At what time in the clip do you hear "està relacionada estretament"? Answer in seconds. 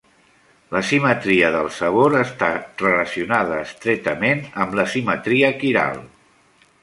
2.21-4.41